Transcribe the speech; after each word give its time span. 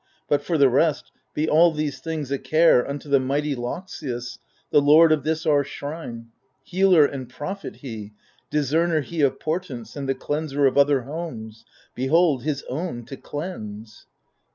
But, 0.27 0.41
for 0.41 0.57
the 0.57 0.67
rest, 0.67 1.11
be 1.35 1.47
all 1.47 1.71
these 1.71 1.99
things 1.99 2.31
a 2.31 2.39
care 2.39 2.89
Unto 2.89 3.07
the 3.07 3.19
mighty 3.19 3.53
Loxias, 3.55 4.39
the 4.71 4.81
lord 4.81 5.11
Of 5.11 5.23
this 5.23 5.45
our 5.45 5.63
shrine: 5.63 6.29
healer 6.63 7.05
and 7.05 7.29
prophet 7.29 7.75
he, 7.75 8.13
Discemer 8.51 9.01
he 9.03 9.21
of 9.21 9.39
portents, 9.39 9.95
and 9.95 10.09
the 10.09 10.15
cleanser 10.15 10.65
Of 10.65 10.75
other 10.75 11.03
homes— 11.03 11.65
behold, 11.95 12.41
his 12.41 12.63
own 12.67 13.05
to 13.05 13.15
cleanse 13.15 14.07